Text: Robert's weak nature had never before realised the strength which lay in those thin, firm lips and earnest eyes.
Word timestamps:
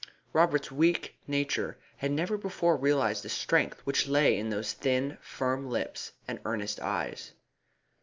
Robert's 0.33 0.71
weak 0.71 1.15
nature 1.27 1.77
had 1.97 2.09
never 2.11 2.35
before 2.35 2.75
realised 2.75 3.21
the 3.23 3.29
strength 3.29 3.81
which 3.81 4.07
lay 4.07 4.35
in 4.35 4.49
those 4.49 4.73
thin, 4.73 5.19
firm 5.21 5.69
lips 5.69 6.13
and 6.27 6.39
earnest 6.43 6.79
eyes. 6.79 7.33